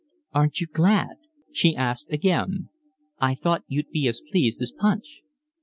[0.33, 1.15] "Aren't you glad?"
[1.51, 2.69] she asked again.
[3.19, 5.21] "I thought you'd be as pleased as Punch."